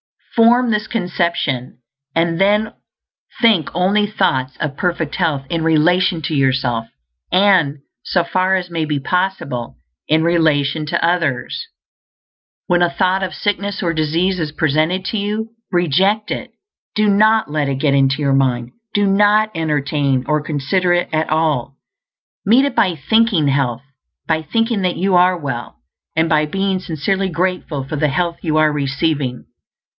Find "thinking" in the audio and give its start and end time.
22.95-23.49, 24.41-24.81